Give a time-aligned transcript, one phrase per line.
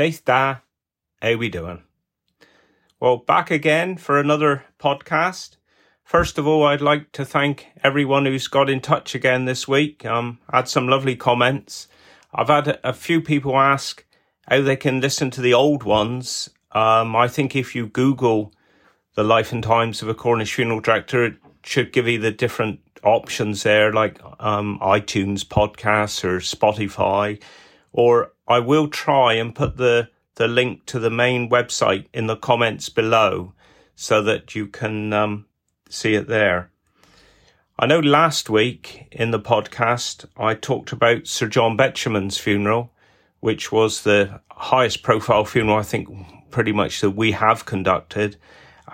[0.00, 0.60] Daith da,
[1.20, 1.82] how we doing?
[3.00, 5.56] Well, back again for another podcast.
[6.04, 10.06] First of all, I'd like to thank everyone who's got in touch again this week.
[10.06, 11.86] Um, had some lovely comments.
[12.32, 14.02] I've had a few people ask
[14.48, 16.48] how they can listen to the old ones.
[16.72, 18.54] Um, I think if you Google
[19.16, 22.80] the life and times of a Cornish funeral director, it should give you the different
[23.04, 27.38] options there, like um, iTunes podcasts or Spotify.
[27.92, 32.36] Or I will try and put the the link to the main website in the
[32.36, 33.52] comments below
[33.94, 35.44] so that you can um,
[35.90, 36.70] see it there.
[37.78, 42.90] I know last week in the podcast I talked about Sir John Betjeman's funeral,
[43.40, 46.08] which was the highest profile funeral I think
[46.50, 48.36] pretty much that we have conducted.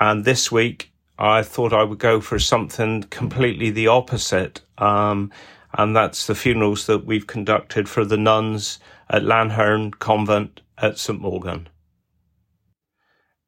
[0.00, 4.60] And this week I thought I would go for something completely the opposite.
[4.78, 5.30] Um,
[5.76, 11.20] and that's the funerals that we've conducted for the nuns at Lanherne Convent at St
[11.20, 11.66] Mawgan.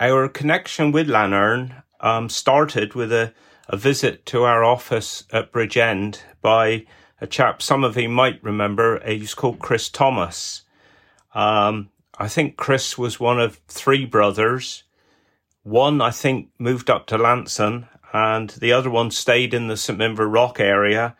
[0.00, 3.32] Our connection with Lanherne um, started with a,
[3.68, 6.84] a visit to our office at Bridgend by
[7.20, 9.00] a chap some of you might remember.
[9.06, 10.62] He's called Chris Thomas.
[11.34, 14.84] Um, I think Chris was one of three brothers.
[15.62, 19.98] One, I think, moved up to Lanson, and the other one stayed in the St
[19.98, 21.16] Minver Rock area,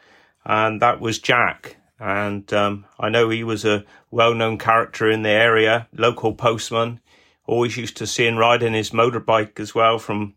[0.46, 1.76] and that was Jack.
[1.98, 7.00] And um, I know he was a well known character in the area, local postman.
[7.46, 10.34] Always used to see him riding his motorbike as well from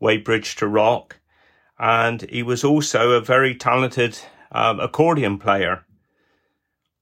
[0.00, 1.20] Wadebridge to Rock.
[1.78, 4.18] And he was also a very talented
[4.50, 5.84] um, accordion player.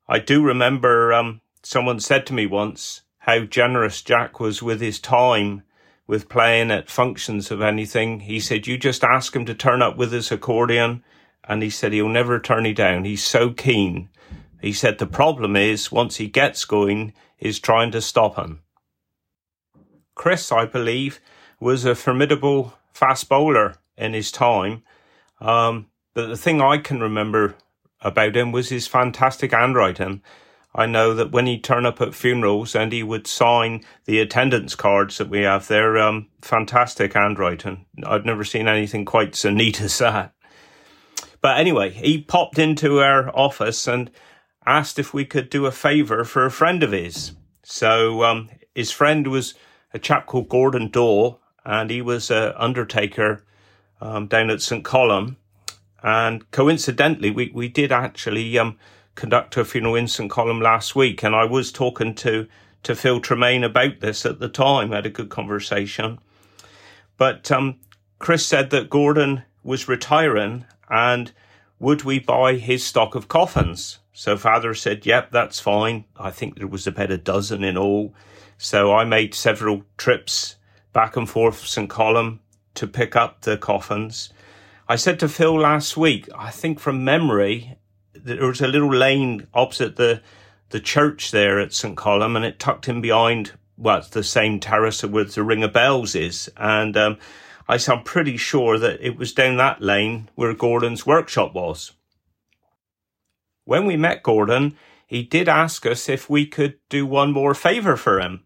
[0.09, 4.99] I do remember um, someone said to me once how generous Jack was with his
[4.99, 5.63] time
[6.07, 8.21] with playing at functions of anything.
[8.21, 11.05] He said, You just ask him to turn up with his accordion
[11.51, 13.05] and he said he'll never turn you down.
[13.05, 14.09] He's so keen.
[14.63, 18.61] He said the problem is once he gets going, is trying to stop him.
[20.15, 21.19] Chris, I believe,
[21.59, 24.85] was a formidable fast bowler in his time.
[25.41, 27.57] Um, but the thing I can remember
[28.01, 30.23] about him was his fantastic handwriting.
[30.73, 34.77] I know that when he'd turn up at funerals and he would sign the attendance
[34.77, 37.87] cards that we have, they're um, fantastic handwriting.
[38.07, 40.33] I'd never seen anything quite so neat as that.
[41.41, 44.11] But anyway, he popped into our office and
[44.67, 47.33] asked if we could do a favour for a friend of his.
[47.63, 49.55] So um, his friend was
[49.95, 53.45] a chap called Gordon Daw, and he was an undertaker
[54.01, 55.37] um, down at St Columb.
[56.03, 58.79] And coincidentally, we, we did actually um,
[59.15, 62.47] conduct a funeral in St Columb last week, and I was talking to
[62.83, 64.93] to Phil Tremaine about this at the time.
[64.93, 66.19] Had a good conversation,
[67.19, 67.79] but um,
[68.19, 71.33] Chris said that Gordon was retiring and
[71.79, 74.01] would we buy his stock of coffins?
[74.13, 76.05] So father said, yep, that's fine.
[76.19, 78.15] I think there was about a dozen in all.
[78.59, 80.57] So I made several trips
[80.93, 81.89] back and forth St.
[81.89, 82.41] Columb
[82.75, 84.31] to pick up the coffins.
[84.89, 87.79] I said to Phil last week, I think from memory,
[88.13, 90.21] there was a little lane opposite the
[90.71, 91.97] the church there at St.
[91.97, 95.73] Columb and it tucked in behind, well, it's the same terrace where the Ring of
[95.73, 96.49] Bells is.
[96.57, 97.19] And, um,
[97.71, 101.93] I am pretty sure that it was down that lane where Gordon's workshop was.
[103.65, 104.77] When we met Gordon,
[105.07, 108.43] he did ask us if we could do one more favour for him.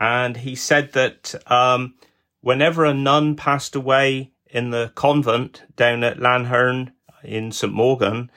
[0.00, 1.94] And he said that um,
[2.40, 6.90] whenever a nun passed away in the convent down at Lanherne
[7.22, 8.28] in St Mawgan,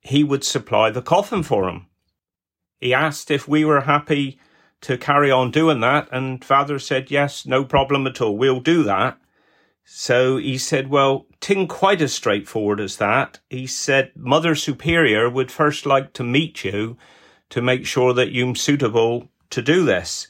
[0.00, 1.86] he would supply the coffin for him.
[2.78, 4.38] He asked if we were happy
[4.82, 8.82] to carry on doing that, and Father said, Yes, no problem at all, we'll do
[8.82, 9.18] that.
[9.88, 13.38] So he said, well, ting quite as straightforward as that.
[13.48, 16.96] He said, Mother Superior would first like to meet you
[17.50, 20.26] to make sure that you're suitable to do this.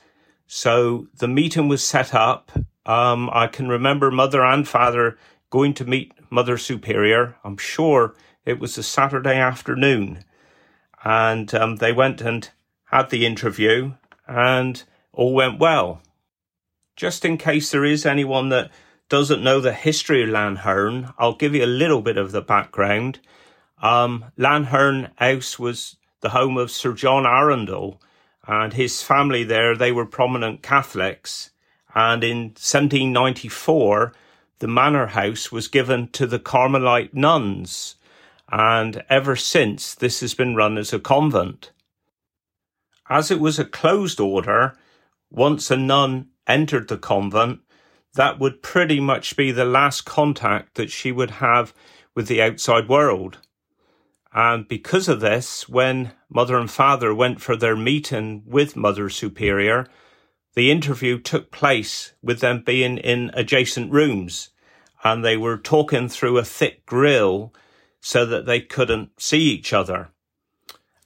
[0.46, 2.52] So the meeting was set up.
[2.84, 5.16] Um, I can remember Mother and Father
[5.48, 7.36] going to meet Mother Superior.
[7.42, 10.22] I'm sure it was a Saturday afternoon.
[11.02, 12.50] And um, they went and
[12.90, 13.94] had the interview
[14.28, 16.02] and all went well.
[16.94, 18.70] Just in case there is anyone that
[19.08, 23.20] doesn't know the history of Lanherne, I'll give you a little bit of the background.
[23.80, 28.00] Um, Lanherne House was the home of Sir John Arundel
[28.46, 29.76] and his family there.
[29.76, 31.50] They were prominent Catholics.
[31.94, 34.12] And in 1794,
[34.58, 37.96] the manor house was given to the Carmelite nuns.
[38.50, 41.72] And ever since, this has been run as a convent.
[43.08, 44.76] As it was a closed order,
[45.30, 47.60] once a nun entered the convent,
[48.16, 51.72] that would pretty much be the last contact that she would have
[52.14, 53.38] with the outside world.
[54.32, 59.86] And because of this, when mother and father went for their meeting with Mother Superior,
[60.54, 64.50] the interview took place with them being in adjacent rooms
[65.04, 67.52] and they were talking through a thick grill
[68.00, 70.08] so that they couldn't see each other.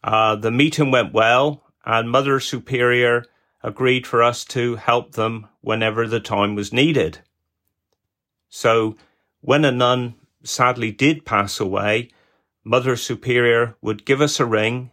[0.03, 3.25] Uh, the meeting went well and Mother Superior
[3.63, 7.19] agreed for us to help them whenever the time was needed.
[8.49, 8.97] So
[9.41, 12.11] when a nun sadly did pass away,
[12.65, 14.91] Mother Superior would give us a ring,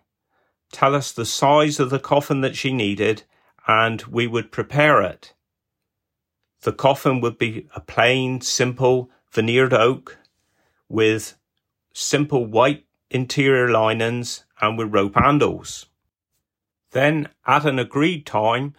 [0.72, 3.24] tell us the size of the coffin that she needed,
[3.68, 5.34] and we would prepare it.
[6.62, 10.18] The coffin would be a plain, simple veneered oak
[10.90, 11.38] with
[11.94, 15.86] simple white interior linings and with rope handles.
[16.92, 18.74] Then, at an agreed time,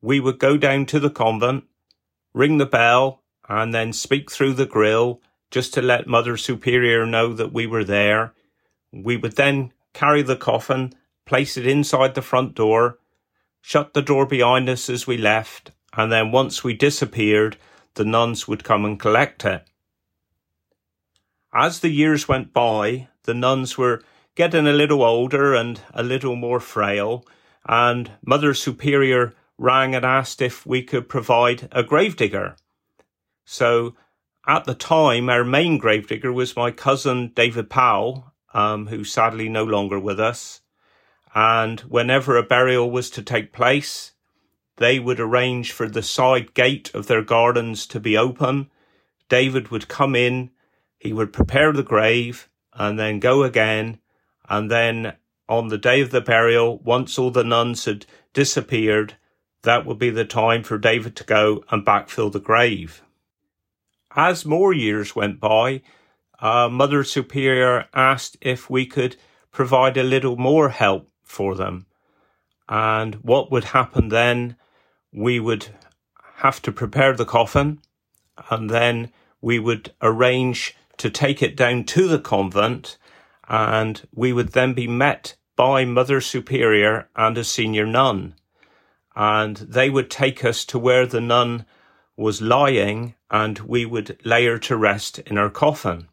[0.00, 1.64] we would go down to the convent,
[2.32, 7.32] ring the bell, and then speak through the grill just to let Mother Superior know
[7.32, 8.34] that we were there.
[8.92, 10.92] We would then carry the coffin,
[11.24, 12.98] place it inside the front door,
[13.60, 17.56] shut the door behind us as we left, and then once we disappeared,
[17.94, 19.64] the nuns would come and collect it.
[21.52, 24.02] As the years went by, the nuns were
[24.34, 27.24] getting a little older and a little more frail,
[27.68, 32.56] and Mother Superior rang and asked if we could provide a gravedigger.
[33.44, 33.94] So
[34.46, 39.64] at the time, our main gravedigger was my cousin David Powell, um, who's sadly no
[39.64, 40.62] longer with us.
[41.34, 44.12] And whenever a burial was to take place,
[44.76, 48.70] they would arrange for the side gate of their gardens to be open.
[49.28, 50.50] David would come in,
[50.98, 53.98] he would prepare the grave, and then go again.
[54.48, 55.14] And then
[55.48, 59.16] on the day of the burial, once all the nuns had disappeared,
[59.62, 63.02] that would be the time for David to go and backfill the grave
[64.18, 65.80] as more years went by,
[66.40, 69.14] uh, Mother Superior asked if we could
[69.52, 71.86] provide a little more help for them.
[72.68, 74.56] And what would happen then?
[75.12, 75.68] We would
[76.38, 77.80] have to prepare the coffin
[78.50, 82.97] and then we would arrange to take it down to the convent
[83.48, 88.34] and we would then be met by Mother Superior and a senior nun.
[89.16, 91.64] And they would take us to where the nun
[92.16, 96.08] was lying and we would lay her to rest in her coffin.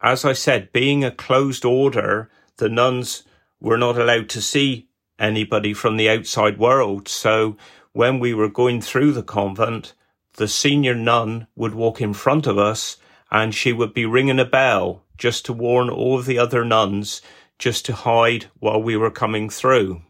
[0.00, 3.22] As I said, being a closed order, the nuns
[3.60, 4.88] were not allowed to see
[5.18, 7.08] anybody from the outside world.
[7.08, 7.56] So
[7.92, 9.94] when we were going through the convent,
[10.34, 12.96] the senior nun would walk in front of us
[13.30, 17.22] and she would be ringing a bell just to warn all the other nuns
[17.58, 20.02] just to hide while we were coming through.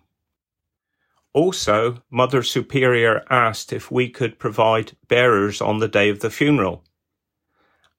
[1.34, 6.84] Also, Mother Superior asked if we could provide bearers on the day of the funeral.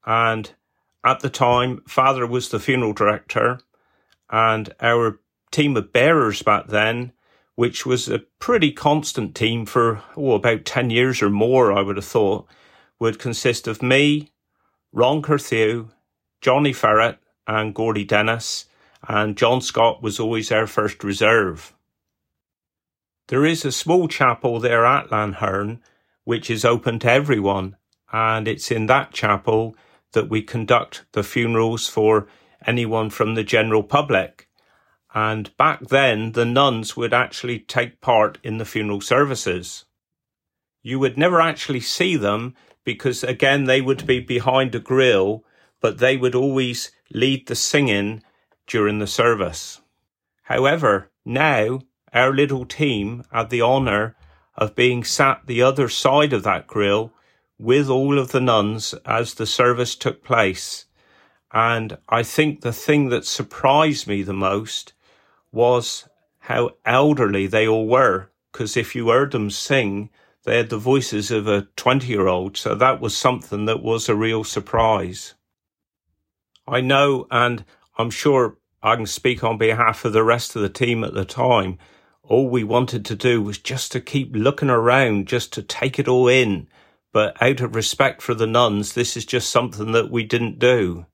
[0.06, 0.52] And
[1.04, 3.58] at the time, Father was the funeral director,
[4.30, 5.20] and our
[5.50, 7.12] team of bearers back then,
[7.56, 11.96] which was a pretty constant team for oh, about 10 years or more, I would
[11.96, 12.46] have thought,
[12.98, 14.32] would consist of me,
[14.92, 15.90] Ron Carthew,
[16.44, 18.66] Johnny Ferret, and Gordy Dennis,
[19.08, 21.72] and John Scott was always our first reserve.
[23.28, 25.80] There is a small chapel there at Lanherne
[26.24, 27.76] which is open to everyone,
[28.12, 29.74] and it's in that chapel
[30.12, 32.28] that we conduct the funerals for
[32.66, 34.46] anyone from the general public.
[35.14, 39.86] And back then, the nuns would actually take part in the funeral services.
[40.82, 45.42] You would never actually see them because, again, they would be behind a grill,
[45.84, 48.22] but they would always lead the singing
[48.66, 49.82] during the service.
[50.44, 54.16] However, now our little team had the honour
[54.56, 57.12] of being sat the other side of that grill
[57.58, 60.86] with all of the nuns as the service took place.
[61.52, 64.94] And I think the thing that surprised me the most
[65.52, 68.30] was how elderly they all were.
[68.50, 70.08] Because if you heard them sing,
[70.44, 72.56] they had the voices of a 20 year old.
[72.56, 75.34] So that was something that was a real surprise.
[76.66, 77.64] I know, and
[77.96, 81.24] I'm sure I can speak on behalf of the rest of the team at the
[81.24, 81.78] time,
[82.22, 86.08] all we wanted to do was just to keep looking around, just to take it
[86.08, 86.68] all in.
[87.12, 91.06] But out of respect for the nuns, this is just something that we didn't do.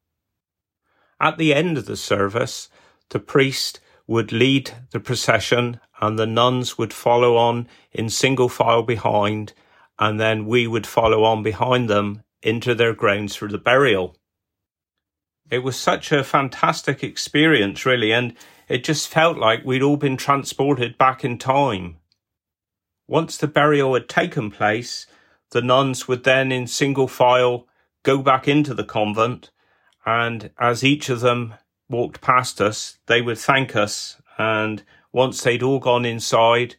[1.21, 2.69] At the end of the service,
[3.11, 8.83] the priest would lead the procession and the nuns would follow on in single file
[8.83, 9.53] behind,
[9.99, 14.17] and then we would follow on behind them into their grounds for the burial.
[15.51, 18.35] It was such a fantastic experience, really, and
[18.69, 21.97] it just felt like we'd all been transported back in time.
[23.09, 25.07] Once the burial had taken place,
[25.51, 27.67] the nuns would then, in single file,
[28.05, 29.51] go back into the convent,
[30.07, 31.55] and as each of them
[31.89, 34.23] walked past us, they would thank us.
[34.39, 36.77] And once they'd all gone inside,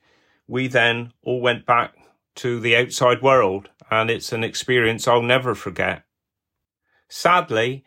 [0.47, 1.93] we then all went back
[2.35, 3.69] to the outside world.
[3.91, 6.03] And it's an experience I'll never forget.
[7.09, 7.83] Sadly,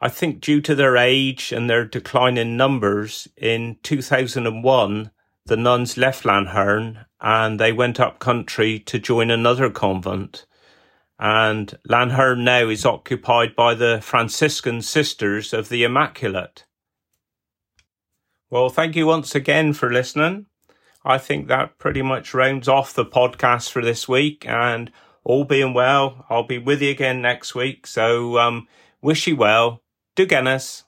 [0.00, 5.10] I think due to their age and their decline in numbers, in 2001,
[5.44, 10.46] the nuns left Lanherne and they went up country to join another convent.
[11.18, 16.64] And Lanherne now is occupied by the Franciscan Sisters of the Immaculate.
[18.48, 20.46] Well, thank you once again for listening.
[21.04, 24.46] I think that pretty much rounds off the podcast for this week.
[24.46, 24.90] And
[25.24, 27.86] all being well, I'll be with you again next week.
[27.86, 28.66] So, um,
[29.02, 29.82] wish you well.
[30.26, 30.84] Guinness.